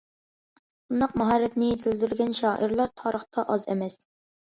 [0.91, 4.05] بۇنداق ماھارەتنى يېتىلدۈرگەن شائىرلار تارىختا ئاز ئەمەس.